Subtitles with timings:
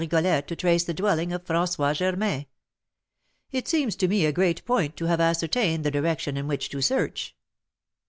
[0.01, 2.47] Rigolette to trace the dwelling of François Germain.
[3.51, 6.81] It seems to me a great point to have ascertained the direction in which to
[6.81, 7.35] search."